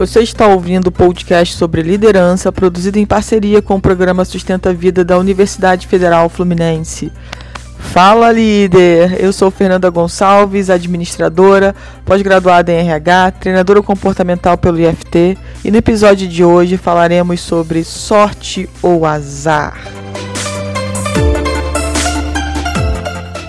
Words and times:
Você 0.00 0.20
está 0.20 0.46
ouvindo 0.46 0.86
o 0.86 0.90
podcast 0.90 1.54
sobre 1.54 1.82
liderança, 1.82 2.50
produzido 2.50 2.98
em 2.98 3.04
parceria 3.04 3.60
com 3.60 3.74
o 3.74 3.80
programa 3.82 4.24
Sustenta 4.24 4.70
a 4.70 4.72
Vida 4.72 5.04
da 5.04 5.18
Universidade 5.18 5.86
Federal 5.86 6.30
Fluminense. 6.30 7.12
Fala 7.78 8.32
líder! 8.32 9.22
Eu 9.22 9.30
sou 9.30 9.50
Fernanda 9.50 9.90
Gonçalves, 9.90 10.70
administradora, 10.70 11.74
pós-graduada 12.02 12.72
em 12.72 12.78
RH, 12.78 13.32
treinadora 13.32 13.82
comportamental 13.82 14.56
pelo 14.56 14.80
IFT, 14.80 15.36
e 15.62 15.70
no 15.70 15.76
episódio 15.76 16.26
de 16.26 16.42
hoje 16.42 16.78
falaremos 16.78 17.42
sobre 17.42 17.84
sorte 17.84 18.70
ou 18.80 19.04
azar. 19.04 19.86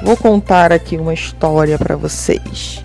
Vou 0.03 0.17
contar 0.17 0.73
aqui 0.73 0.97
uma 0.97 1.13
história 1.13 1.77
para 1.77 1.95
vocês. 1.95 2.83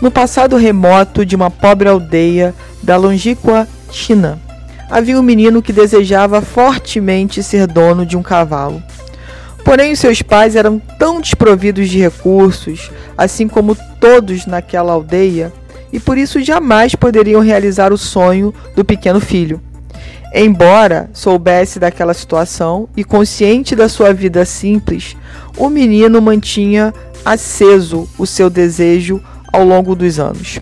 No 0.00 0.10
passado 0.10 0.56
remoto 0.56 1.24
de 1.24 1.36
uma 1.36 1.50
pobre 1.50 1.88
aldeia 1.88 2.54
da 2.82 2.96
longínqua 2.96 3.66
China, 3.90 4.38
havia 4.90 5.18
um 5.18 5.22
menino 5.22 5.62
que 5.62 5.72
desejava 5.72 6.42
fortemente 6.42 7.42
ser 7.42 7.66
dono 7.66 8.04
de 8.04 8.16
um 8.16 8.22
cavalo. 8.22 8.82
Porém, 9.64 9.94
seus 9.94 10.20
pais 10.20 10.56
eram 10.56 10.78
tão 10.98 11.20
desprovidos 11.20 11.88
de 11.88 11.98
recursos, 11.98 12.90
assim 13.16 13.48
como 13.48 13.76
todos 13.98 14.46
naquela 14.46 14.92
aldeia, 14.92 15.52
e 15.92 15.98
por 15.98 16.18
isso 16.18 16.42
jamais 16.42 16.94
poderiam 16.94 17.40
realizar 17.40 17.92
o 17.92 17.98
sonho 17.98 18.52
do 18.76 18.84
pequeno 18.84 19.20
filho. 19.20 19.60
Embora 20.34 21.08
soubesse 21.12 21.78
daquela 21.78 22.12
situação 22.12 22.88
e 22.96 23.04
consciente 23.04 23.76
da 23.76 23.88
sua 23.88 24.12
vida 24.12 24.44
simples, 24.44 25.16
o 25.56 25.70
menino 25.70 26.20
mantinha 26.20 26.92
aceso 27.24 28.08
o 28.18 28.26
seu 28.26 28.50
desejo 28.50 29.22
ao 29.54 29.64
longo 29.64 29.94
dos 29.94 30.18
anos. 30.18 30.58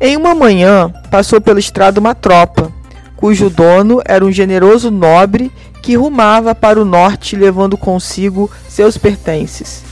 Em 0.00 0.16
uma 0.16 0.34
manhã, 0.34 0.92
passou 1.10 1.40
pela 1.40 1.58
estrada 1.58 2.00
uma 2.00 2.14
tropa, 2.14 2.72
cujo 3.16 3.48
dono 3.48 4.00
era 4.04 4.24
um 4.24 4.32
generoso 4.32 4.90
nobre 4.90 5.52
que 5.82 5.96
rumava 5.96 6.54
para 6.54 6.80
o 6.80 6.84
norte 6.84 7.36
levando 7.36 7.76
consigo 7.76 8.50
seus 8.68 8.96
pertences. 8.96 9.82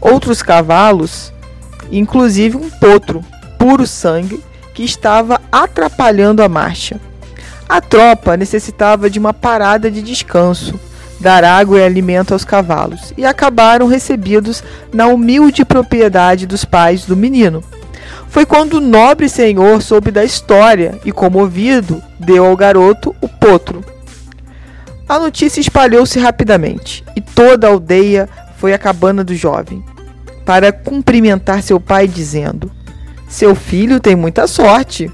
Outros 0.00 0.42
cavalos, 0.42 1.32
inclusive 1.90 2.56
um 2.56 2.70
potro, 2.70 3.24
puro 3.58 3.86
sangue, 3.86 4.42
que 4.72 4.84
estava 4.84 5.40
atrapalhando 5.50 6.42
a 6.42 6.48
marcha. 6.48 7.00
A 7.68 7.80
tropa 7.80 8.36
necessitava 8.36 9.10
de 9.10 9.18
uma 9.18 9.34
parada 9.34 9.90
de 9.90 10.00
descanso, 10.00 10.78
dar 11.22 11.44
água 11.44 11.78
e 11.78 11.84
alimento 11.84 12.32
aos 12.34 12.44
cavalos, 12.44 13.14
e 13.16 13.24
acabaram 13.24 13.86
recebidos 13.86 14.62
na 14.92 15.06
humilde 15.06 15.64
propriedade 15.64 16.46
dos 16.46 16.64
pais 16.64 17.06
do 17.06 17.16
menino. 17.16 17.62
Foi 18.28 18.44
quando 18.44 18.74
o 18.74 18.80
nobre 18.80 19.28
senhor 19.28 19.80
soube 19.80 20.10
da 20.10 20.24
história 20.24 20.98
e, 21.04 21.12
comovido, 21.12 22.02
deu 22.18 22.44
ao 22.44 22.56
garoto 22.56 23.14
o 23.20 23.28
potro. 23.28 23.84
A 25.08 25.18
notícia 25.18 25.60
espalhou-se 25.60 26.18
rapidamente 26.18 27.04
e 27.14 27.20
toda 27.20 27.66
a 27.66 27.70
aldeia 27.70 28.28
foi 28.56 28.72
à 28.72 28.78
cabana 28.78 29.22
do 29.22 29.34
jovem 29.34 29.84
para 30.44 30.72
cumprimentar 30.72 31.62
seu 31.62 31.78
pai, 31.78 32.08
dizendo: 32.08 32.70
Seu 33.28 33.54
filho 33.54 34.00
tem 34.00 34.16
muita 34.16 34.46
sorte. 34.46 35.10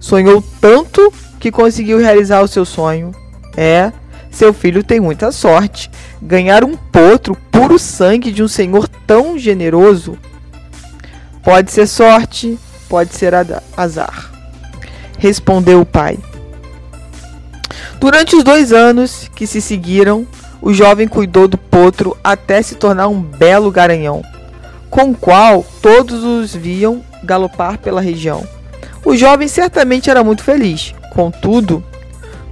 Sonhou 0.00 0.42
tanto 0.60 1.12
que 1.38 1.50
conseguiu 1.50 1.98
realizar 1.98 2.42
o 2.42 2.48
seu 2.48 2.64
sonho. 2.64 3.12
É, 3.56 3.92
seu 4.30 4.52
filho 4.52 4.82
tem 4.82 5.00
muita 5.00 5.32
sorte. 5.32 5.90
Ganhar 6.20 6.64
um 6.64 6.76
potro 6.76 7.36
puro 7.50 7.78
sangue 7.78 8.30
de 8.30 8.42
um 8.42 8.48
senhor 8.48 8.88
tão 9.06 9.38
generoso. 9.38 10.18
Pode 11.42 11.72
ser 11.72 11.86
sorte, 11.86 12.58
pode 12.88 13.14
ser 13.14 13.32
azar. 13.76 14.30
Respondeu 15.18 15.80
o 15.80 15.86
pai. 15.86 16.18
Durante 18.00 18.36
os 18.36 18.44
dois 18.44 18.72
anos 18.72 19.28
que 19.34 19.46
se 19.46 19.60
seguiram, 19.60 20.26
o 20.60 20.72
jovem 20.72 21.08
cuidou 21.08 21.48
do 21.48 21.58
potro 21.58 22.16
até 22.22 22.62
se 22.62 22.74
tornar 22.74 23.08
um 23.08 23.20
belo 23.20 23.70
garanhão, 23.70 24.22
com 24.90 25.10
o 25.10 25.14
qual 25.16 25.64
todos 25.82 26.22
os 26.22 26.54
viam 26.54 27.02
galopar 27.24 27.78
pela 27.78 28.00
região. 28.00 28.46
O 29.04 29.16
jovem 29.16 29.48
certamente 29.48 30.10
era 30.10 30.22
muito 30.22 30.44
feliz, 30.44 30.94
contudo, 31.12 31.82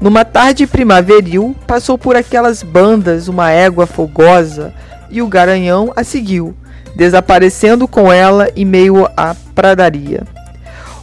numa 0.00 0.24
tarde 0.24 0.66
primaveril, 0.66 1.56
passou 1.66 1.96
por 1.96 2.16
aquelas 2.16 2.62
bandas 2.62 3.28
uma 3.28 3.50
égua 3.50 3.86
fogosa 3.86 4.74
e 5.10 5.22
o 5.22 5.26
garanhão 5.26 5.92
a 5.96 6.04
seguiu, 6.04 6.54
desaparecendo 6.94 7.88
com 7.88 8.12
ela 8.12 8.50
em 8.54 8.64
meio 8.64 9.08
à 9.16 9.34
pradaria. 9.54 10.22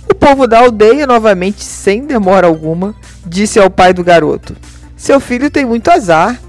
O 0.09 0.13
povo 0.13 0.47
da 0.47 0.59
aldeia, 0.59 1.07
novamente 1.07 1.63
sem 1.63 2.05
demora 2.05 2.45
alguma, 2.47 2.93
disse 3.25 3.59
ao 3.59 3.69
pai 3.69 3.93
do 3.93 4.03
garoto: 4.03 4.55
Seu 4.95 5.19
filho 5.19 5.49
tem 5.49 5.65
muito 5.65 5.89
azar. 5.89 6.39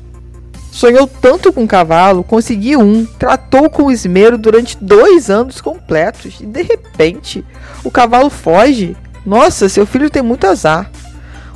Sonhou 0.70 1.06
tanto 1.06 1.52
com 1.52 1.62
um 1.62 1.66
cavalo, 1.68 2.24
conseguiu 2.24 2.80
um, 2.80 3.06
tratou 3.06 3.70
com 3.70 3.92
esmero 3.92 4.36
durante 4.36 4.76
dois 4.80 5.30
anos 5.30 5.60
completos 5.60 6.40
e 6.40 6.46
de 6.46 6.62
repente 6.62 7.44
o 7.84 7.92
cavalo 7.92 8.28
foge. 8.28 8.96
Nossa, 9.24 9.68
seu 9.68 9.86
filho 9.86 10.10
tem 10.10 10.20
muito 10.20 10.46
azar. 10.48 10.90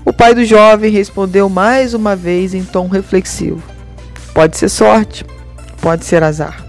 O 0.09 0.13
pai 0.13 0.35
do 0.35 0.43
jovem 0.43 0.91
respondeu 0.91 1.51
mais 1.51 1.93
uma 1.93 2.17
vez 2.17 2.55
em 2.55 2.65
tom 2.65 2.89
reflexivo: 2.89 3.63
Pode 4.33 4.57
ser 4.57 4.71
sorte, 4.71 5.23
pode 5.83 6.07
ser 6.07 6.23
azar. 6.23 6.65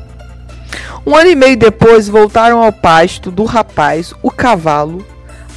Um 1.05 1.15
ano 1.15 1.29
e 1.29 1.35
meio 1.35 1.55
depois 1.55 2.09
voltaram 2.09 2.61
ao 2.61 2.73
pasto 2.73 3.31
do 3.31 3.45
rapaz 3.45 4.13
o 4.21 4.29
cavalo, 4.29 5.05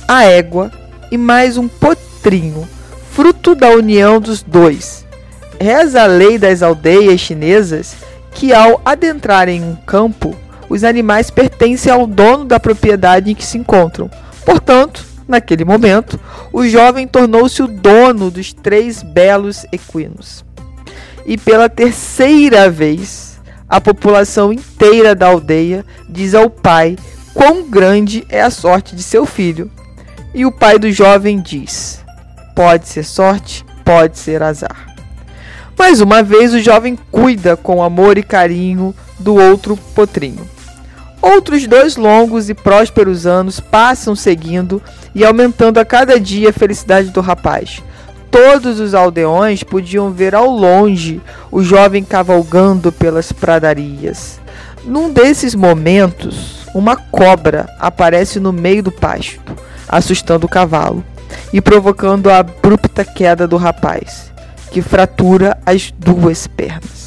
a 0.06 0.22
égua 0.22 0.70
e 1.10 1.19
mais 1.19 1.56
um 1.56 1.66
potrinho 1.66 2.69
fruto 3.10 3.53
da 3.53 3.70
união 3.70 4.20
dos 4.20 4.44
dois. 4.44 5.04
Reza 5.60 6.04
a 6.04 6.06
lei 6.06 6.38
das 6.38 6.62
aldeias 6.62 7.19
chinesas 7.19 7.97
que, 8.31 8.54
ao 8.54 8.81
adentrarem 8.84 9.60
um 9.60 9.75
campo, 9.75 10.37
os 10.69 10.84
animais 10.84 11.31
pertencem 11.31 11.93
ao 11.93 12.06
dono 12.06 12.44
da 12.44 12.60
propriedade 12.60 13.32
em 13.32 13.34
que 13.34 13.44
se 13.44 13.59
encontram. 13.59 14.09
Portanto, 14.47 15.04
naquele 15.27 15.65
momento, 15.65 16.19
o 16.53 16.66
jovem 16.66 17.06
tornou-se 17.06 17.62
o 17.62 17.66
dono 17.66 18.31
dos 18.31 18.53
três 18.53 19.03
belos 19.03 19.65
equinos. 19.72 20.44
E 21.25 21.38
pela 21.38 21.69
terceira 21.69 22.69
vez, 22.71 23.41
a 23.69 23.81
população 23.81 24.53
inteira 24.53 25.15
da 25.15 25.28
aldeia 25.28 25.84
diz 26.09 26.34
ao 26.34 26.50
pai 26.50 26.97
quão 27.32 27.69
grande 27.69 28.25
é 28.28 28.43
a 28.43 28.50
sorte 28.50 28.94
de 28.94 29.03
seu 29.03 29.25
filho. 29.25 29.71
E 30.34 30.44
o 30.44 30.53
pai 30.53 30.78
do 30.78 30.91
jovem 30.91 31.41
diz: 31.41 32.03
Pode 32.55 32.88
ser 32.88 33.05
sorte, 33.05 33.65
pode 33.84 34.19
ser 34.19 34.43
azar. 34.43 34.88
Mais 35.78 36.00
uma 36.00 36.22
vez, 36.22 36.55
o 36.55 36.61
jovem 36.61 36.97
cuida 37.11 37.56
com 37.56 37.82
amor 37.82 38.16
e 38.16 38.22
carinho 38.22 38.94
do 39.19 39.34
outro 39.34 39.77
potrinho. 39.94 40.47
Outros 41.22 41.69
dois 41.69 41.97
longos 41.97 42.50
e 42.50 42.55
prósperos 42.55 43.27
anos 43.27 43.60
passam 43.60 44.16
seguindo 44.16 44.83
e 45.15 45.25
aumentando 45.25 45.78
a 45.78 45.84
cada 45.84 46.19
dia 46.19 46.50
a 46.50 46.53
felicidade 46.53 47.10
do 47.10 47.21
rapaz. 47.21 47.81
Todos 48.28 48.81
os 48.81 48.93
aldeões 48.93 49.62
podiam 49.62 50.11
ver 50.11 50.34
ao 50.34 50.50
longe 50.50 51.21
o 51.50 51.62
jovem 51.62 52.03
cavalgando 52.03 52.91
pelas 52.91 53.31
pradarias. 53.31 54.41
Num 54.84 55.12
desses 55.12 55.55
momentos, 55.55 56.66
uma 56.75 56.97
cobra 56.97 57.69
aparece 57.78 58.41
no 58.41 58.53
meio 58.53 58.82
do 58.82 58.91
pasto, 58.91 59.55
assustando 59.88 60.47
o 60.47 60.50
cavalo 60.50 61.05
e 61.53 61.61
provocando 61.61 62.31
a 62.31 62.38
abrupta 62.38 63.05
queda 63.05 63.47
do 63.47 63.56
rapaz, 63.56 64.32
que 64.72 64.82
fratura 64.82 65.56
as 65.65 65.93
duas 65.93 66.49
pernas. 66.49 67.02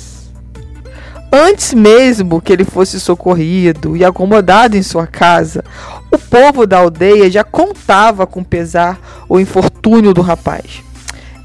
Antes 1.38 1.73
mesmo 1.73 2.40
que 2.40 2.53
ele 2.53 2.64
fosse 2.64 2.97
socorrido 2.97 3.97
e 3.97 4.05
acomodado 4.05 4.78
em 4.78 4.82
sua 4.82 5.05
casa, 5.05 5.66
o 6.09 6.17
povo 6.17 6.66
da 6.66 6.78
aldeia 6.78 7.29
já 7.29 7.43
contava 7.43 8.26
com 8.26 8.41
pesar 8.41 8.97
o 9.28 9.37
infortúnio 9.37 10.14
do 10.14 10.22
rapaz. 10.22 10.82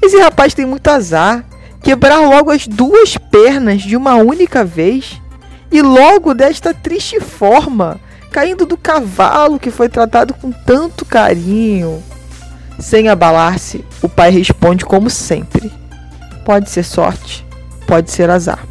Esse 0.01 0.17
rapaz 0.17 0.53
tem 0.53 0.65
muito 0.65 0.87
azar, 0.87 1.43
quebrar 1.83 2.21
logo 2.21 2.51
as 2.51 2.65
duas 2.67 3.17
pernas 3.17 3.81
de 3.81 3.97
uma 3.97 4.15
única 4.15 4.63
vez 4.63 5.21
e 5.69 5.81
logo 5.81 6.33
desta 6.33 6.73
triste 6.73 7.19
forma, 7.19 7.99
caindo 8.31 8.65
do 8.65 8.77
cavalo 8.77 9.59
que 9.59 9.69
foi 9.69 9.89
tratado 9.89 10.33
com 10.33 10.53
tanto 10.53 11.03
carinho. 11.03 12.01
Sem 12.79 13.09
abalar-se, 13.09 13.83
o 14.01 14.07
pai 14.07 14.31
responde 14.31 14.85
como 14.85 15.09
sempre: 15.09 15.69
Pode 16.45 16.69
ser 16.69 16.83
sorte, 16.83 17.45
pode 17.85 18.09
ser 18.09 18.29
azar. 18.29 18.65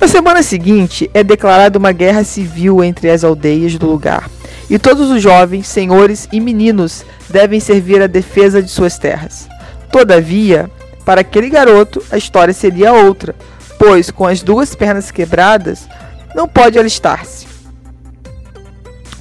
Na 0.00 0.08
semana 0.08 0.42
seguinte, 0.42 1.10
é 1.12 1.22
declarada 1.22 1.78
uma 1.78 1.92
guerra 1.92 2.24
civil 2.24 2.82
entre 2.82 3.10
as 3.10 3.22
aldeias 3.22 3.76
do 3.76 3.86
lugar, 3.86 4.30
e 4.70 4.78
todos 4.78 5.10
os 5.10 5.22
jovens, 5.22 5.68
senhores 5.68 6.26
e 6.32 6.40
meninos 6.40 7.04
devem 7.28 7.60
servir 7.60 8.00
à 8.00 8.06
defesa 8.06 8.62
de 8.62 8.70
suas 8.70 8.96
terras. 8.96 9.46
Todavia, 9.92 10.70
para 11.04 11.20
aquele 11.20 11.50
garoto, 11.50 12.02
a 12.10 12.16
história 12.16 12.54
seria 12.54 12.94
outra, 12.94 13.34
pois, 13.78 14.10
com 14.10 14.26
as 14.26 14.42
duas 14.42 14.74
pernas 14.74 15.10
quebradas, 15.10 15.86
não 16.34 16.48
pode 16.48 16.78
alistar-se. 16.78 17.46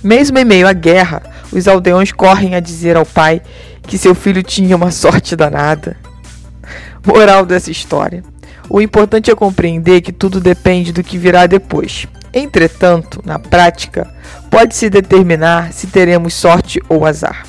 Mesmo 0.01 0.39
em 0.39 0.45
meio 0.45 0.65
à 0.65 0.71
guerra, 0.71 1.23
os 1.51 1.67
aldeões 1.67 2.13
correm 2.13 2.55
a 2.55 2.61
dizer 2.61 2.95
ao 2.95 3.05
pai 3.05 3.41
que 3.81 3.97
seu 3.97 4.15
filho 4.15 4.41
tinha 4.41 4.77
uma 4.77 4.91
sorte 4.91 5.35
danada. 5.35 5.97
Moral 7.05 7.45
dessa 7.45 7.69
história: 7.69 8.23
o 8.69 8.79
importante 8.79 9.31
é 9.31 9.35
compreender 9.35 10.01
que 10.01 10.11
tudo 10.11 10.39
depende 10.39 10.93
do 10.93 11.03
que 11.03 11.17
virá 11.17 11.47
depois. 11.47 12.07
Entretanto, 12.33 13.21
na 13.25 13.39
prática, 13.39 14.07
pode-se 14.51 14.89
determinar 14.89 15.73
se 15.73 15.87
teremos 15.87 16.33
sorte 16.33 16.79
ou 16.87 17.05
azar. 17.05 17.43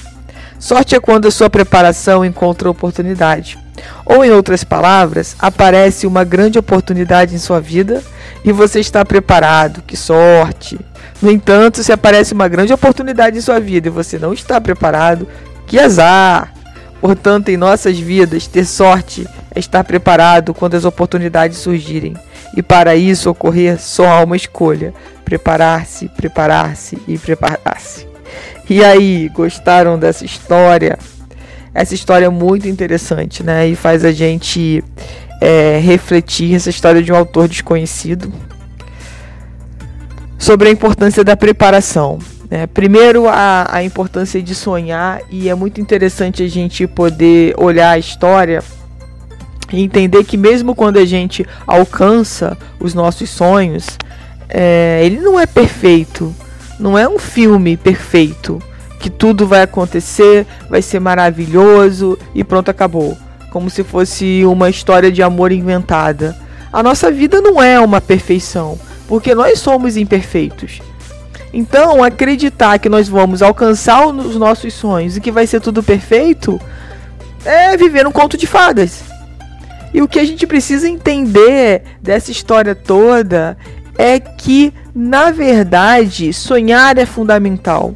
Sorte 0.58 0.94
é 0.94 1.00
quando 1.00 1.28
a 1.28 1.30
sua 1.30 1.50
preparação 1.50 2.24
encontra 2.24 2.70
oportunidade. 2.70 3.58
Ou, 4.04 4.24
em 4.24 4.30
outras 4.30 4.64
palavras, 4.64 5.36
aparece 5.38 6.06
uma 6.06 6.24
grande 6.24 6.58
oportunidade 6.58 7.34
em 7.34 7.38
sua 7.38 7.60
vida 7.60 8.02
e 8.44 8.52
você 8.52 8.80
está 8.80 9.04
preparado. 9.04 9.82
Que 9.82 9.96
sorte! 9.96 10.78
No 11.20 11.30
entanto, 11.30 11.82
se 11.82 11.92
aparece 11.92 12.32
uma 12.32 12.48
grande 12.48 12.72
oportunidade 12.72 13.38
em 13.38 13.42
sua 13.42 13.60
vida 13.60 13.88
e 13.88 13.90
você 13.90 14.18
não 14.18 14.32
está 14.32 14.60
preparado, 14.60 15.28
que 15.66 15.78
azar! 15.78 16.52
Portanto, 17.00 17.48
em 17.48 17.56
nossas 17.56 17.98
vidas, 17.98 18.46
ter 18.46 18.64
sorte 18.64 19.26
é 19.54 19.58
estar 19.58 19.82
preparado 19.84 20.52
quando 20.52 20.74
as 20.74 20.84
oportunidades 20.84 21.58
surgirem. 21.58 22.14
E 22.56 22.62
para 22.62 22.94
isso 22.94 23.30
ocorrer 23.30 23.80
só 23.80 24.06
há 24.06 24.24
uma 24.24 24.36
escolha: 24.36 24.92
preparar-se, 25.24 26.08
preparar-se 26.08 26.98
e 27.08 27.16
preparar-se. 27.16 28.06
E 28.68 28.84
aí, 28.84 29.28
gostaram 29.34 29.98
dessa 29.98 30.24
história? 30.24 30.98
Essa 31.72 31.94
história 31.94 32.26
é 32.26 32.28
muito 32.28 32.68
interessante, 32.68 33.42
né? 33.42 33.66
E 33.66 33.74
faz 33.74 34.04
a 34.04 34.12
gente 34.12 34.84
é, 35.40 35.78
refletir 35.78 36.54
essa 36.54 36.68
história 36.68 37.02
de 37.02 37.12
um 37.12 37.16
autor 37.16 37.48
desconhecido 37.48 38.32
sobre 40.38 40.68
a 40.68 40.72
importância 40.72 41.24
da 41.24 41.36
preparação. 41.36 42.18
Né? 42.50 42.66
Primeiro, 42.66 43.28
a, 43.28 43.66
a 43.70 43.84
importância 43.84 44.42
de 44.42 44.54
sonhar, 44.54 45.20
e 45.30 45.48
é 45.48 45.54
muito 45.54 45.80
interessante 45.80 46.42
a 46.42 46.48
gente 46.48 46.86
poder 46.86 47.54
olhar 47.56 47.90
a 47.90 47.98
história 47.98 48.62
e 49.72 49.82
entender 49.82 50.24
que, 50.24 50.36
mesmo 50.36 50.74
quando 50.74 50.98
a 50.98 51.04
gente 51.04 51.46
alcança 51.66 52.58
os 52.80 52.92
nossos 52.92 53.30
sonhos, 53.30 53.86
é, 54.48 55.00
ele 55.04 55.20
não 55.20 55.38
é 55.38 55.46
perfeito, 55.46 56.34
não 56.78 56.98
é 56.98 57.08
um 57.08 57.18
filme 57.18 57.76
perfeito 57.76 58.60
que 58.98 59.08
tudo 59.08 59.46
vai 59.46 59.62
acontecer, 59.62 60.46
vai 60.68 60.82
ser 60.82 61.00
maravilhoso 61.00 62.18
e 62.34 62.42
pronto, 62.42 62.70
acabou. 62.70 63.16
Como 63.50 63.70
se 63.70 63.82
fosse 63.82 64.44
uma 64.44 64.68
história 64.68 65.10
de 65.10 65.22
amor 65.22 65.50
inventada. 65.50 66.36
A 66.72 66.82
nossa 66.82 67.10
vida 67.10 67.40
não 67.40 67.60
é 67.60 67.80
uma 67.80 68.00
perfeição, 68.00 68.78
porque 69.08 69.34
nós 69.34 69.58
somos 69.58 69.96
imperfeitos. 69.96 70.80
Então, 71.52 72.02
acreditar 72.02 72.78
que 72.78 72.88
nós 72.88 73.08
vamos 73.08 73.42
alcançar 73.42 74.06
os 74.06 74.36
nossos 74.36 74.72
sonhos 74.72 75.16
e 75.16 75.20
que 75.20 75.32
vai 75.32 75.46
ser 75.46 75.60
tudo 75.60 75.82
perfeito 75.82 76.60
é 77.44 77.76
viver 77.76 78.06
um 78.06 78.12
conto 78.12 78.36
de 78.36 78.46
fadas. 78.46 79.02
E 79.92 80.00
o 80.00 80.06
que 80.06 80.20
a 80.20 80.24
gente 80.24 80.46
precisa 80.46 80.88
entender 80.88 81.82
dessa 82.00 82.30
história 82.30 82.74
toda 82.74 83.56
é 83.98 84.20
que, 84.20 84.72
na 84.94 85.30
verdade, 85.30 86.32
sonhar 86.32 86.96
é 86.96 87.04
fundamental 87.04 87.94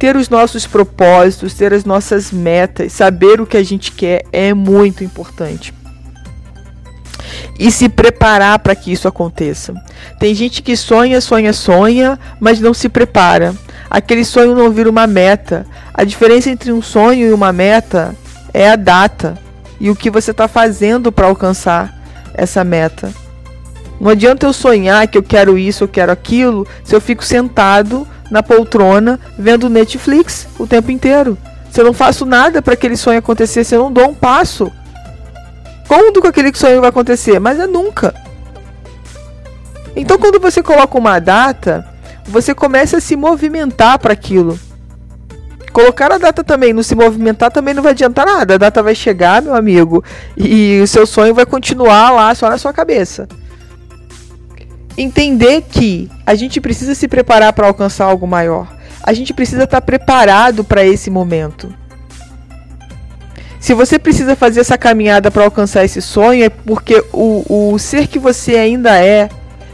ter 0.00 0.16
os 0.16 0.30
nossos 0.30 0.66
propósitos, 0.66 1.52
ter 1.52 1.74
as 1.74 1.84
nossas 1.84 2.32
metas, 2.32 2.90
saber 2.90 3.38
o 3.38 3.46
que 3.46 3.58
a 3.58 3.62
gente 3.62 3.92
quer 3.92 4.24
é 4.32 4.54
muito 4.54 5.04
importante. 5.04 5.74
E 7.58 7.70
se 7.70 7.88
preparar 7.88 8.58
para 8.58 8.74
que 8.74 8.92
isso 8.92 9.06
aconteça. 9.06 9.74
Tem 10.18 10.34
gente 10.34 10.62
que 10.62 10.76
sonha, 10.76 11.20
sonha, 11.20 11.52
sonha, 11.52 12.18
mas 12.38 12.60
não 12.60 12.72
se 12.72 12.88
prepara. 12.88 13.54
Aquele 13.90 14.24
sonho 14.24 14.54
não 14.54 14.70
vira 14.70 14.88
uma 14.88 15.06
meta. 15.06 15.66
A 15.92 16.04
diferença 16.04 16.50
entre 16.50 16.72
um 16.72 16.80
sonho 16.80 17.28
e 17.28 17.32
uma 17.32 17.52
meta 17.52 18.14
é 18.52 18.70
a 18.70 18.76
data 18.76 19.36
e 19.80 19.90
o 19.90 19.96
que 19.96 20.10
você 20.10 20.30
está 20.30 20.46
fazendo 20.46 21.10
para 21.10 21.26
alcançar 21.26 21.94
essa 22.34 22.62
meta. 22.62 23.12
Não 24.00 24.10
adianta 24.10 24.46
eu 24.46 24.52
sonhar 24.52 25.06
que 25.08 25.18
eu 25.18 25.22
quero 25.22 25.58
isso, 25.58 25.84
eu 25.84 25.88
quero 25.88 26.10
aquilo, 26.10 26.66
se 26.84 26.94
eu 26.94 27.00
fico 27.00 27.24
sentado 27.24 28.06
na 28.30 28.42
poltrona 28.42 29.18
vendo 29.38 29.68
Netflix 29.68 30.46
o 30.58 30.66
tempo 30.66 30.90
inteiro. 30.90 31.36
Se 31.70 31.80
eu 31.80 31.84
não 31.84 31.92
faço 31.92 32.24
nada 32.24 32.62
para 32.62 32.74
aquele 32.74 32.96
sonho 32.96 33.18
acontecer, 33.18 33.64
se 33.64 33.74
eu 33.74 33.80
não 33.82 33.92
dou 33.92 34.08
um 34.08 34.14
passo, 34.14 34.72
quando 35.90 36.22
que 36.22 36.28
aquele 36.28 36.56
sonho 36.56 36.80
vai 36.80 36.88
acontecer? 36.88 37.40
Mas 37.40 37.58
é 37.58 37.66
nunca. 37.66 38.14
Então, 39.96 40.16
quando 40.16 40.38
você 40.38 40.62
coloca 40.62 40.96
uma 40.96 41.18
data, 41.18 41.84
você 42.24 42.54
começa 42.54 42.98
a 42.98 43.00
se 43.00 43.16
movimentar 43.16 43.98
para 43.98 44.12
aquilo. 44.12 44.56
Colocar 45.72 46.12
a 46.12 46.18
data 46.18 46.44
também, 46.44 46.72
não 46.72 46.84
se 46.84 46.94
movimentar 46.94 47.50
também 47.50 47.74
não 47.74 47.82
vai 47.82 47.90
adiantar 47.90 48.24
nada. 48.24 48.54
A 48.54 48.58
data 48.58 48.84
vai 48.84 48.94
chegar, 48.94 49.42
meu 49.42 49.52
amigo, 49.52 50.04
e 50.36 50.80
o 50.80 50.86
seu 50.86 51.04
sonho 51.04 51.34
vai 51.34 51.44
continuar 51.44 52.12
lá 52.12 52.32
só 52.36 52.48
na 52.48 52.56
sua 52.56 52.72
cabeça 52.72 53.26
entender 54.96 55.62
que 55.62 56.08
a 56.24 56.34
gente 56.36 56.60
precisa 56.60 56.94
se 56.94 57.08
preparar 57.08 57.52
para 57.52 57.66
alcançar 57.66 58.04
algo 58.04 58.28
maior. 58.28 58.68
A 59.02 59.12
gente 59.12 59.34
precisa 59.34 59.64
estar 59.64 59.80
tá 59.80 59.84
preparado 59.84 60.62
para 60.62 60.84
esse 60.84 61.10
momento. 61.10 61.74
Se 63.70 63.74
você 63.74 64.00
precisa 64.00 64.34
fazer 64.34 64.58
essa 64.58 64.76
caminhada 64.76 65.30
para 65.30 65.44
alcançar 65.44 65.84
esse 65.84 66.02
sonho, 66.02 66.42
é 66.42 66.48
porque 66.48 67.04
o, 67.12 67.70
o 67.72 67.78
ser 67.78 68.08
que 68.08 68.18
você 68.18 68.56
ainda 68.56 68.98
é 69.00 69.28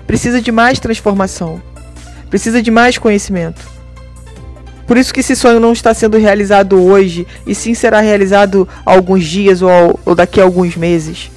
precisa 0.07 0.39
de 0.39 0.53
mais 0.53 0.79
transformação, 0.79 1.63
precisa 2.29 2.61
de 2.61 2.71
mais 2.71 2.99
conhecimento. 2.99 3.67
Por 4.87 4.99
isso 4.99 5.15
que 5.15 5.21
esse 5.21 5.35
sonho 5.35 5.59
não 5.59 5.73
está 5.73 5.95
sendo 5.95 6.19
realizado 6.19 6.79
hoje, 6.79 7.27
e 7.47 7.55
sim 7.55 7.73
será 7.73 8.01
realizado 8.01 8.69
alguns 8.85 9.25
dias 9.25 9.63
ou, 9.63 9.99
ou 10.05 10.15
daqui 10.15 10.43
a 10.43 10.45
alguns 10.45 10.77
meses. 10.77 11.31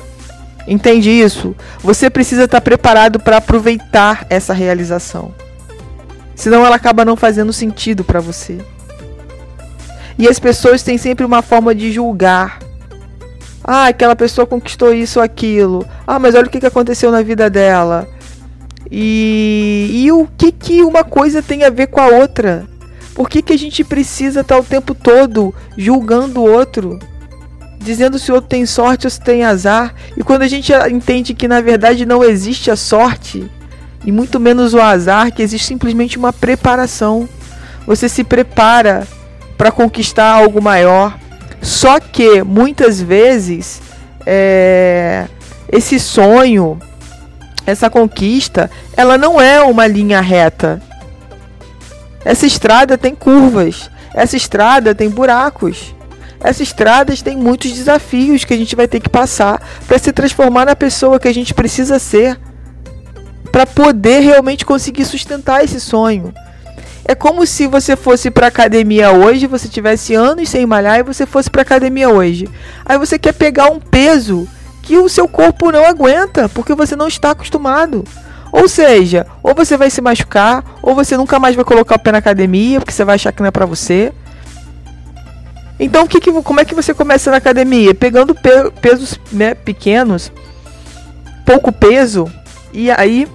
Entende 0.68 1.10
isso? 1.10 1.56
Você 1.82 2.10
precisa 2.10 2.44
estar 2.44 2.60
preparado 2.60 3.22
para 3.22 3.38
aproveitar 3.38 4.28
essa 4.30 4.52
realização. 4.54 5.34
Senão 6.36 6.66
ela 6.66 6.76
acaba 6.76 7.06
não 7.06 7.16
fazendo 7.16 7.54
sentido 7.54 8.04
para 8.04 8.20
você. 8.20 8.58
E 10.20 10.28
as 10.28 10.38
pessoas 10.38 10.84
têm 10.84 10.98
sempre 10.98 11.26
uma 11.26 11.42
forma 11.42 11.74
de 11.74 11.92
julgar. 11.92 12.60
Ah, 13.64 13.88
aquela 13.88 14.16
pessoa 14.16 14.46
conquistou 14.46 14.94
isso 14.94 15.20
ou 15.20 15.26
aquilo. 15.26 15.86
Ah, 16.06 16.20
mas 16.20 16.36
olha 16.36 16.46
o 16.46 16.50
que 16.50 16.66
aconteceu 16.66 17.10
na 17.12 17.22
vida 17.22 17.50
dela. 17.50 18.08
E, 18.92 19.90
e 19.94 20.12
o 20.12 20.28
que, 20.38 20.52
que 20.52 20.82
uma 20.84 21.04
coisa 21.04 21.42
tem 21.42 21.64
a 21.64 21.70
ver 21.70 21.88
com 21.88 22.02
a 22.02 22.08
outra? 22.08 22.68
Por 23.16 23.30
que, 23.30 23.42
que 23.42 23.54
a 23.54 23.58
gente 23.58 23.84
precisa 23.84 24.42
estar 24.42 24.60
o 24.60 24.64
tempo 24.64 24.94
todo 24.94 25.56
julgando 25.78 26.42
o 26.42 26.52
outro? 26.52 27.00
dizendo 27.82 28.20
se 28.20 28.30
o 28.32 28.36
outro 28.36 28.50
tem 28.50 28.66
sorte 28.66 29.08
ou 29.08 29.12
se 29.12 29.22
tem 29.22 29.44
azar. 29.44 29.96
E 30.16 30.24
quando 30.24 30.42
a 30.42 30.48
gente 30.48 30.72
entende 30.92 31.34
que 31.34 31.48
na 31.48 31.62
verdade 31.62 32.06
não 32.06 32.24
existe 32.24 32.70
a 32.70 32.76
sorte, 32.76 33.50
e 34.06 34.12
muito 34.12 34.40
menos 34.40 34.74
o 34.74 34.82
azar, 34.82 35.32
que 35.32 35.42
existe 35.42 35.68
simplesmente 35.68 36.18
uma 36.18 36.34
preparação. 36.34 37.28
Você 37.88 38.08
se 38.08 38.24
prepara 38.24 39.08
para 39.60 39.74
conquistar 39.74 40.32
algo 40.32 40.62
maior. 40.62 41.20
Só 41.62 42.00
que 42.00 42.42
muitas 42.42 43.02
vezes 43.02 43.82
é, 44.26 45.28
esse 45.70 46.00
sonho, 46.00 46.80
essa 47.66 47.90
conquista, 47.90 48.72
ela 48.96 49.18
não 49.18 49.40
é 49.40 49.62
uma 49.62 49.86
linha 49.86 50.22
reta. 50.22 50.82
Essa 52.24 52.46
estrada 52.46 52.98
tem 52.98 53.14
curvas, 53.14 53.92
essa 54.14 54.38
estrada 54.38 54.96
tem 54.96 55.10
buracos. 55.10 55.94
Essas 56.42 56.62
estradas 56.62 57.22
têm 57.22 57.36
muitos 57.36 57.74
desafios 57.74 58.46
que 58.46 58.54
a 58.54 58.58
gente 58.58 58.74
vai 58.74 58.88
ter 58.88 59.02
que 59.02 59.10
passar 59.10 59.62
para 59.86 60.00
se 60.00 60.14
transformar 60.14 60.66
na 60.66 60.76
pessoa 60.76 61.20
que 61.20 61.28
a 61.28 61.34
gente 61.34 61.54
precisa 61.54 62.00
ser 62.00 62.40
para 63.52 63.66
poder 63.66 64.22
realmente 64.22 64.66
conseguir 64.66 65.04
sustentar 65.04 65.66
esse 65.66 65.82
sonho. 65.82 66.34
É 67.10 67.16
como 67.16 67.44
se 67.44 67.66
você 67.66 67.96
fosse 67.96 68.30
para 68.30 68.46
academia 68.46 69.12
hoje, 69.12 69.48
você 69.48 69.68
tivesse 69.68 70.14
anos 70.14 70.48
sem 70.48 70.64
malhar 70.68 71.00
e 71.00 71.04
você 71.04 71.26
fosse 71.26 71.50
para 71.50 71.64
academia 71.64 72.08
hoje. 72.08 72.48
Aí 72.86 73.00
você 73.00 73.18
quer 73.18 73.34
pegar 73.34 73.72
um 73.72 73.80
peso 73.80 74.48
que 74.84 74.96
o 74.96 75.10
seu 75.10 75.28
corpo 75.28 75.72
não 75.72 75.88
aguenta, 75.88 76.48
porque 76.48 76.76
você 76.76 76.96
não 76.96 77.08
está 77.08 77.32
acostumado. 77.32 78.04
Ou 78.52 78.70
seja, 78.70 79.26
ou 79.42 79.56
você 79.56 79.76
vai 79.76 79.90
se 79.90 80.02
machucar, 80.02 80.64
ou 80.84 80.94
você 80.94 81.18
nunca 81.18 81.40
mais 81.40 81.56
vai 81.56 81.66
colocar 81.66 81.96
o 81.96 82.00
pé 82.00 82.12
na 82.12 82.20
academia, 82.20 82.80
porque 82.80 82.94
você 82.94 83.04
vai 83.04 83.16
achar 83.16 83.32
que 83.32 83.42
não 83.42 83.48
é 83.48 83.52
para 83.52 83.66
você. 83.66 84.14
Então, 85.80 86.06
que 86.06 86.20
que, 86.20 86.32
como 86.44 86.60
é 86.60 86.66
que 86.66 86.76
você 86.76 86.94
começa 86.94 87.32
na 87.32 87.38
academia? 87.38 87.96
Pegando 87.96 88.36
pe 88.36 88.70
pesos 88.84 89.20
né, 89.32 89.56
pequenos, 89.56 90.32
pouco 91.44 91.72
peso, 91.72 92.32
e 92.72 92.92
aí, 92.92 93.28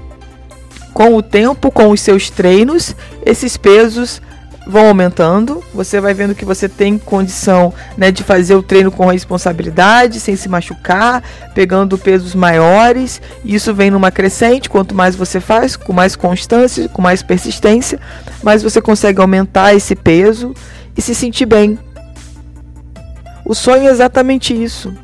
com 0.95 1.17
o 1.17 1.23
tempo, 1.23 1.73
com 1.73 1.91
os 1.91 2.01
seus 2.01 2.31
treinos, 2.31 2.95
esses 3.27 3.57
pesos 3.57 4.23
vão 4.65 4.87
aumentando. 4.87 5.63
Você 5.75 6.01
vai 6.01 6.15
vendo 6.15 6.37
que 6.37 6.45
você 6.45 6.69
tem 6.69 6.97
condição 6.97 7.75
né, 7.99 8.13
de 8.13 8.23
fazer 8.23 8.55
o 8.55 8.63
treino 8.63 8.93
com 8.93 9.07
responsabilidade, 9.07 10.21
sem 10.21 10.37
se 10.37 10.49
machucar, 10.49 11.23
pegando 11.53 11.99
pesos 11.99 12.33
maiores. 12.35 13.21
Isso 13.45 13.75
vem 13.75 13.91
numa 13.91 14.13
crescente. 14.13 14.71
Quanto 14.71 14.95
mais 14.95 15.17
você 15.17 15.41
faz, 15.41 15.77
com 15.77 15.93
mais 15.93 16.15
constância, 16.15 16.89
com 16.89 17.03
mais 17.03 17.23
persistência, 17.23 17.99
mais 18.41 18.63
você 18.63 18.81
consegue 18.81 19.21
aumentar 19.21 19.75
esse 19.75 19.97
peso 19.97 20.55
e 20.97 21.03
se 21.03 21.13
sentir 21.13 21.47
bem. 21.47 21.77
O 23.45 23.53
sonho 23.55 23.89
é 23.89 23.91
exatamente 23.91 24.55
isso. 24.55 24.95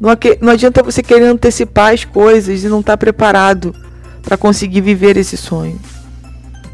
Não, 0.00 0.50
adianta 0.52 0.82
você 0.82 1.02
querer 1.02 1.26
antecipar 1.26 1.92
as 1.92 2.04
coisas 2.04 2.64
e 2.64 2.68
não 2.68 2.80
estar 2.80 2.94
tá 2.94 2.96
preparado 2.96 3.74
para 4.22 4.36
conseguir 4.36 4.80
viver 4.80 5.16
esse 5.16 5.36
sonho. 5.36 5.78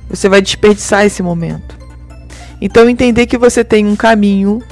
Você 0.09 0.29
vai 0.29 0.41
desperdiçar 0.41 1.05
esse 1.05 1.23
momento. 1.23 1.77
Então 2.61 2.89
entender 2.89 3.27
que 3.27 3.39
você 3.39 3.63
tem 3.63 3.87
um 3.87 3.97
caminho 3.97 4.63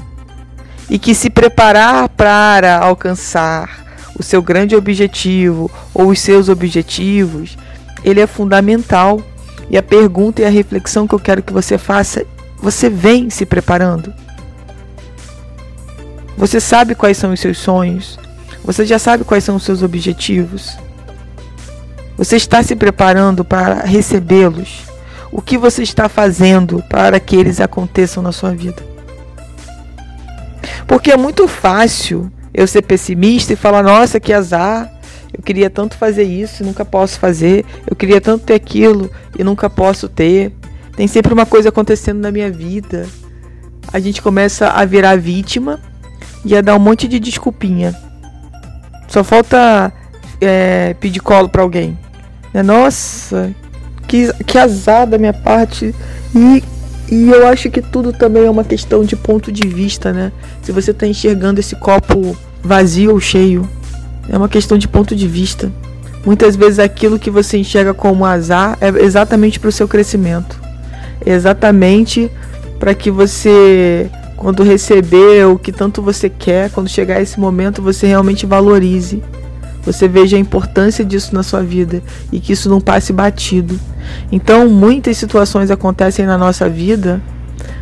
e 0.88 0.98
que 0.98 1.14
se 1.14 1.30
preparar 1.30 2.08
para 2.08 2.78
alcançar 2.78 3.84
o 4.18 4.22
seu 4.22 4.42
grande 4.42 4.74
objetivo 4.74 5.70
ou 5.92 6.08
os 6.08 6.20
seus 6.20 6.48
objetivos, 6.48 7.56
ele 8.04 8.20
é 8.20 8.26
fundamental. 8.26 9.20
E 9.68 9.76
a 9.76 9.82
pergunta 9.82 10.42
e 10.42 10.44
a 10.44 10.48
reflexão 10.48 11.08
que 11.08 11.14
eu 11.14 11.18
quero 11.18 11.42
que 11.42 11.52
você 11.52 11.76
faça, 11.76 12.24
você 12.56 12.88
vem 12.88 13.28
se 13.30 13.44
preparando? 13.44 14.14
Você 16.36 16.60
sabe 16.60 16.94
quais 16.94 17.16
são 17.16 17.32
os 17.32 17.40
seus 17.40 17.58
sonhos? 17.58 18.16
Você 18.62 18.86
já 18.86 18.98
sabe 18.98 19.24
quais 19.24 19.42
são 19.42 19.56
os 19.56 19.64
seus 19.64 19.82
objetivos? 19.82 20.76
Você 22.16 22.36
está 22.36 22.62
se 22.62 22.74
preparando 22.74 23.44
para 23.44 23.82
recebê-los? 23.82 24.84
O 25.30 25.42
que 25.42 25.58
você 25.58 25.82
está 25.82 26.08
fazendo 26.08 26.82
para 26.88 27.20
que 27.20 27.36
eles 27.36 27.60
aconteçam 27.60 28.22
na 28.22 28.32
sua 28.32 28.52
vida? 28.52 28.82
Porque 30.86 31.10
é 31.10 31.16
muito 31.16 31.46
fácil 31.46 32.30
eu 32.54 32.66
ser 32.66 32.82
pessimista 32.82 33.52
e 33.52 33.56
falar: 33.56 33.82
nossa, 33.82 34.18
que 34.18 34.32
azar, 34.32 34.90
eu 35.36 35.42
queria 35.42 35.68
tanto 35.68 35.96
fazer 35.96 36.22
isso 36.22 36.62
e 36.62 36.66
nunca 36.66 36.84
posso 36.84 37.18
fazer, 37.18 37.66
eu 37.86 37.94
queria 37.94 38.20
tanto 38.20 38.46
ter 38.46 38.54
aquilo 38.54 39.10
e 39.38 39.44
nunca 39.44 39.68
posso 39.68 40.08
ter. 40.08 40.52
Tem 40.96 41.06
sempre 41.06 41.34
uma 41.34 41.44
coisa 41.44 41.68
acontecendo 41.68 42.20
na 42.20 42.32
minha 42.32 42.50
vida. 42.50 43.06
A 43.92 44.00
gente 44.00 44.22
começa 44.22 44.68
a 44.68 44.84
virar 44.86 45.16
vítima 45.16 45.78
e 46.44 46.56
a 46.56 46.62
dar 46.62 46.74
um 46.74 46.78
monte 46.78 47.06
de 47.06 47.20
desculpinha. 47.20 47.94
Só 49.06 49.22
falta 49.22 49.92
é, 50.40 50.94
pedir 50.94 51.20
colo 51.20 51.48
para 51.48 51.62
alguém. 51.62 51.98
Né? 52.56 52.62
Nossa, 52.62 53.54
que, 54.08 54.32
que 54.44 54.56
azar 54.56 55.06
da 55.06 55.18
minha 55.18 55.34
parte. 55.34 55.94
E, 56.34 56.64
e 57.10 57.30
eu 57.30 57.46
acho 57.46 57.70
que 57.70 57.82
tudo 57.82 58.14
também 58.14 58.46
é 58.46 58.50
uma 58.50 58.64
questão 58.64 59.04
de 59.04 59.14
ponto 59.14 59.52
de 59.52 59.68
vista, 59.68 60.10
né? 60.10 60.32
Se 60.62 60.72
você 60.72 60.92
está 60.92 61.06
enxergando 61.06 61.60
esse 61.60 61.76
copo 61.76 62.34
vazio 62.62 63.12
ou 63.12 63.20
cheio, 63.20 63.68
é 64.26 64.38
uma 64.38 64.48
questão 64.48 64.78
de 64.78 64.88
ponto 64.88 65.14
de 65.14 65.28
vista. 65.28 65.70
Muitas 66.24 66.56
vezes 66.56 66.78
aquilo 66.78 67.18
que 67.18 67.28
você 67.28 67.58
enxerga 67.58 67.92
como 67.92 68.24
azar 68.24 68.78
é 68.80 68.88
exatamente 69.04 69.60
para 69.60 69.68
o 69.68 69.72
seu 69.72 69.86
crescimento. 69.86 70.58
É 71.26 71.32
exatamente 71.32 72.30
para 72.80 72.94
que 72.94 73.10
você 73.10 74.10
quando 74.34 74.62
receber 74.62 75.46
o 75.46 75.58
que 75.58 75.72
tanto 75.72 76.00
você 76.00 76.30
quer, 76.30 76.70
quando 76.70 76.88
chegar 76.88 77.20
esse 77.20 77.38
momento, 77.38 77.82
você 77.82 78.06
realmente 78.06 78.46
valorize. 78.46 79.22
Você 79.86 80.08
veja 80.08 80.36
a 80.36 80.40
importância 80.40 81.04
disso 81.04 81.32
na 81.32 81.44
sua 81.44 81.62
vida 81.62 82.02
e 82.32 82.40
que 82.40 82.52
isso 82.52 82.68
não 82.68 82.80
passe 82.80 83.12
batido. 83.12 83.78
Então, 84.32 84.68
muitas 84.68 85.16
situações 85.16 85.70
acontecem 85.70 86.26
na 86.26 86.36
nossa 86.36 86.68
vida 86.68 87.22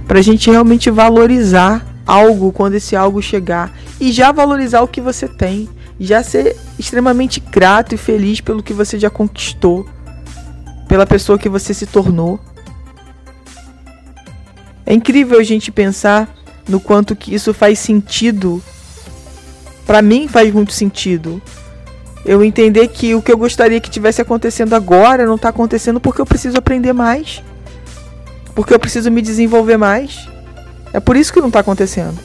para 0.07 0.19
a 0.19 0.23
gente 0.23 0.51
realmente 0.51 0.91
valorizar 0.91 1.85
algo 2.07 2.53
quando 2.53 2.75
esse 2.75 2.95
algo 2.95 3.23
chegar 3.23 3.73
e 3.99 4.13
já 4.13 4.31
valorizar 4.31 4.83
o 4.83 4.89
que 4.89 5.01
você 5.01 5.27
tem, 5.27 5.67
já 5.99 6.23
ser 6.23 6.55
extremamente 6.79 7.41
grato 7.41 7.95
e 7.95 7.99
feliz 7.99 8.39
pelo 8.39 8.63
que 8.63 8.75
você 8.75 8.99
já 8.99 9.09
conquistou, 9.09 9.89
pela 10.87 11.07
pessoa 11.07 11.39
que 11.39 11.49
você 11.49 11.73
se 11.73 11.87
tornou. 11.87 12.39
É 14.85 14.93
incrível 14.93 15.41
a 15.41 15.43
gente 15.43 15.73
pensar 15.73 16.29
no 16.69 16.79
quanto 16.79 17.17
que 17.17 17.35
isso 17.35 17.55
faz 17.55 17.79
sentido. 17.79 18.63
Para 19.87 20.03
mim 20.03 20.29
faz 20.29 20.53
muito 20.53 20.75
sentido. 20.75 21.41
Eu 22.25 22.43
entender 22.43 22.89
que 22.89 23.15
o 23.15 23.21
que 23.21 23.31
eu 23.31 23.37
gostaria 23.37 23.81
que 23.81 23.91
tivesse 23.91 24.23
acontecendo 24.23 24.75
agora 24.75 25.27
não 25.27 25.35
está 25.35 25.51
acontecendo 25.51 26.01
porque 26.01 26.21
eu 26.21 26.27
preciso 26.27 26.57
aprender 26.57 26.93
mais. 26.93 27.43
Porque 28.55 28.73
eu 28.73 28.79
preciso 28.79 29.11
me 29.11 29.21
desenvolver 29.21 29.77
mais. 29.77 30.27
É 30.93 31.01
por 31.01 31.17
isso 31.17 31.33
que 31.33 31.41
não 31.41 31.49
está 31.49 31.61
acontecendo. 31.61 32.19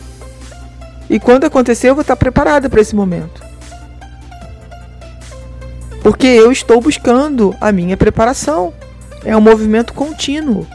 E 1.09 1.19
quando 1.19 1.45
acontecer, 1.45 1.89
eu 1.89 1.95
vou 1.95 2.03
estar 2.03 2.15
preparada 2.15 2.69
para 2.69 2.79
esse 2.79 2.95
momento. 2.95 3.41
Porque 6.01 6.27
eu 6.27 6.51
estou 6.51 6.79
buscando 6.79 7.53
a 7.59 7.71
minha 7.71 7.97
preparação. 7.97 8.73
É 9.25 9.35
um 9.35 9.41
movimento 9.41 9.93
contínuo. 9.93 10.65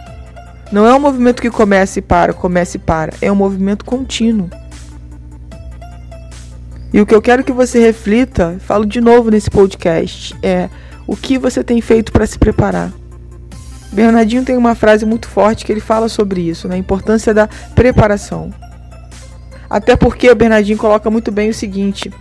Não 0.73 0.87
é 0.87 0.95
um 0.95 0.99
movimento 0.99 1.41
que 1.41 1.51
começa 1.51 1.99
e 1.99 2.03
para, 2.03 2.33
começa 2.33 2.77
e 2.77 2.81
para. 2.81 3.13
É 3.23 3.31
um 3.31 3.37
movimento 3.37 3.85
contínuo. 3.85 4.51
E 6.95 7.01
o 7.01 7.05
que 7.05 7.13
eu 7.13 7.21
quero 7.21 7.43
que 7.43 7.51
você 7.51 7.81
reflita, 7.81 8.57
falo 8.61 8.87
de 8.87 9.01
novo 9.01 9.29
nesse 9.29 9.51
podcast, 9.51 10.33
é 10.41 10.69
o 11.09 11.17
que 11.17 11.37
você 11.37 11.65
tem 11.65 11.81
feito 11.81 12.13
para 12.13 12.25
se 12.25 12.39
preparar. 12.39 12.93
Bernardinho 13.91 14.45
tem 14.45 14.57
uma 14.57 14.77
frase 14.77 15.05
muito 15.05 15.27
forte 15.27 15.65
que 15.65 15.73
ele 15.73 15.81
fala 15.81 16.09
sobre 16.09 16.43
isso, 16.43 16.69
né? 16.69 16.77
a 16.77 16.79
importância 16.79 17.35
da 17.35 17.49
preparação. 17.75 18.55
Até 19.69 19.97
porque 19.97 20.31
o 20.31 20.37
Bernardinho 20.37 20.79
coloca 20.79 21.11
muito 21.11 21.33
bem 21.33 21.51
o 21.51 21.55
seguinte: 21.55 22.13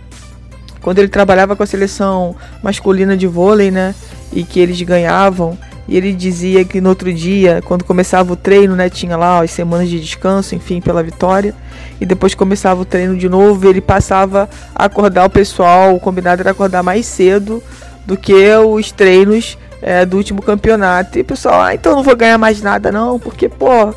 quando 0.82 0.98
ele 0.98 1.06
trabalhava 1.06 1.54
com 1.54 1.62
a 1.62 1.66
seleção 1.66 2.34
masculina 2.60 3.16
de 3.16 3.28
vôlei, 3.28 3.70
né, 3.70 3.94
e 4.32 4.42
que 4.42 4.58
eles 4.58 4.82
ganhavam, 4.82 5.56
e 5.86 5.96
ele 5.96 6.12
dizia 6.12 6.64
que 6.64 6.80
no 6.80 6.88
outro 6.88 7.14
dia, 7.14 7.62
quando 7.64 7.84
começava 7.84 8.32
o 8.32 8.36
treino, 8.36 8.74
né, 8.74 8.90
tinha 8.90 9.16
lá 9.16 9.40
as 9.40 9.52
semanas 9.52 9.88
de 9.88 10.00
descanso, 10.00 10.56
enfim, 10.56 10.80
pela 10.80 11.00
vitória. 11.00 11.54
E 12.00 12.06
depois 12.06 12.34
começava 12.34 12.80
o 12.80 12.84
treino 12.84 13.16
de 13.16 13.28
novo, 13.28 13.68
ele 13.68 13.80
passava 13.80 14.48
a 14.74 14.84
acordar 14.84 15.24
o 15.24 15.30
pessoal, 15.30 15.94
o 15.94 16.00
combinado 16.00 16.42
era 16.42 16.50
acordar 16.50 16.82
mais 16.82 17.06
cedo 17.06 17.62
do 18.04 18.16
que 18.16 18.34
os 18.56 18.90
treinos 18.90 19.56
é, 19.80 20.04
do 20.04 20.16
último 20.16 20.42
campeonato. 20.42 21.18
E 21.18 21.22
o 21.22 21.24
pessoal, 21.24 21.62
ah, 21.62 21.74
então 21.74 21.94
não 21.94 22.02
vou 22.02 22.16
ganhar 22.16 22.38
mais 22.38 22.60
nada 22.60 22.90
não, 22.90 23.18
porque, 23.18 23.48
pô, 23.48 23.94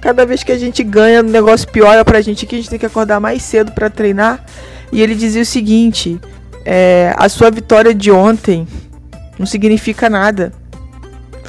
cada 0.00 0.24
vez 0.24 0.42
que 0.42 0.52
a 0.52 0.58
gente 0.58 0.82
ganha, 0.82 1.20
o 1.20 1.24
negócio 1.24 1.68
piora 1.68 2.04
pra 2.04 2.20
gente 2.20 2.46
que 2.46 2.54
a 2.54 2.58
gente 2.58 2.70
tem 2.70 2.78
que 2.78 2.86
acordar 2.86 3.20
mais 3.20 3.42
cedo 3.42 3.72
para 3.72 3.90
treinar. 3.90 4.44
E 4.92 5.02
ele 5.02 5.14
dizia 5.14 5.42
o 5.42 5.46
seguinte: 5.46 6.20
é, 6.64 7.14
a 7.16 7.28
sua 7.28 7.50
vitória 7.50 7.94
de 7.94 8.10
ontem 8.10 8.66
não 9.38 9.46
significa 9.46 10.08
nada 10.08 10.52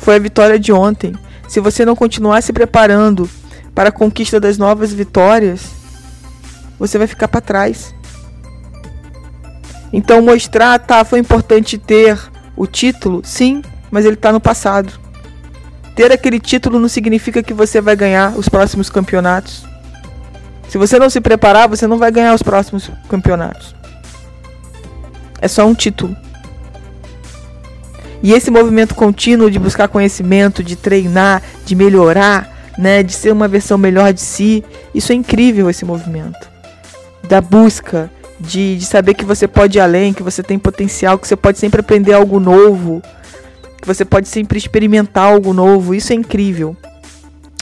foi 0.02 0.16
a 0.16 0.20
vitória 0.20 0.60
de 0.60 0.74
ontem. 0.74 1.14
Se 1.48 1.60
você 1.60 1.86
não 1.86 1.96
continuar 1.96 2.42
se 2.42 2.52
preparando 2.52 3.30
para 3.74 3.90
a 3.90 3.92
conquista 3.92 4.40
das 4.40 4.58
novas 4.58 4.92
vitórias, 4.92 5.81
você 6.82 6.98
vai 6.98 7.06
ficar 7.06 7.28
para 7.28 7.40
trás. 7.40 7.94
Então 9.94 10.20
mostrar, 10.20 10.80
tá, 10.80 11.06
foi 11.06 11.20
importante 11.20 11.78
ter 11.78 12.18
o 12.58 12.66
título, 12.66 13.22
sim, 13.24 13.62
mas 13.92 14.04
ele 14.04 14.16
está 14.16 14.32
no 14.32 14.40
passado. 14.40 14.92
Ter 15.96 16.12
aquele 16.12 16.40
título 16.40 16.80
não 16.80 16.90
significa 16.90 17.44
que 17.44 17.54
você 17.54 17.80
vai 17.80 17.96
ganhar 17.96 18.36
os 18.36 18.50
próximos 18.50 18.90
campeonatos. 18.90 19.64
Se 20.70 20.80
você 20.80 20.98
não 20.98 21.08
se 21.08 21.22
preparar, 21.22 21.70
você 21.70 21.86
não 21.86 22.00
vai 22.00 22.10
ganhar 22.12 22.34
os 22.34 22.42
próximos 22.42 22.90
campeonatos. 23.08 23.76
É 25.40 25.48
só 25.48 25.68
um 25.68 25.76
título. 25.76 26.18
E 28.24 28.34
esse 28.34 28.50
movimento 28.50 28.96
contínuo 28.96 29.52
de 29.52 29.60
buscar 29.60 29.88
conhecimento, 29.88 30.64
de 30.64 30.76
treinar, 30.76 31.44
de 31.64 31.76
melhorar, 31.76 32.74
né, 32.76 33.04
de 33.04 33.14
ser 33.14 33.32
uma 33.32 33.48
versão 33.48 33.78
melhor 33.78 34.14
de 34.14 34.22
si, 34.22 34.64
isso 34.96 35.12
é 35.12 35.16
incrível 35.16 35.70
esse 35.70 35.86
movimento. 35.86 36.51
Da 37.32 37.40
busca, 37.40 38.12
de, 38.38 38.76
de 38.76 38.86
saber 38.86 39.14
que 39.14 39.24
você 39.24 39.48
pode 39.48 39.78
ir 39.78 39.80
além, 39.80 40.12
que 40.12 40.22
você 40.22 40.44
tem 40.44 40.60
potencial, 40.60 41.18
que 41.18 41.26
você 41.26 41.38
pode 41.38 41.60
sempre 41.60 41.80
aprender 41.80 42.12
algo 42.12 42.42
novo, 42.42 43.02
que 43.82 43.88
você 43.88 44.04
pode 44.04 44.28
sempre 44.28 44.58
experimentar 44.58 45.32
algo 45.32 45.54
novo, 45.54 45.96
isso 45.96 46.12
é 46.12 46.16
incrível. 46.18 46.76